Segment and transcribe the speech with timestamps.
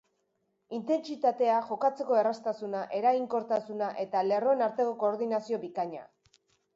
[0.75, 6.03] Intentsitatea, jokatzeko erraztasuna, eraginkortasuna eta lerroen arteko koordinazio bikaina.